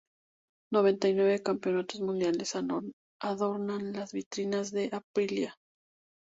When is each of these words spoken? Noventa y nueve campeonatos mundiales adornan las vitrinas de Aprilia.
Noventa 0.73 1.09
y 1.09 1.13
nueve 1.13 1.43
campeonatos 1.43 2.01
mundiales 2.01 2.55
adornan 3.21 3.93
las 3.93 4.13
vitrinas 4.13 4.71
de 4.71 4.89
Aprilia. 4.91 5.59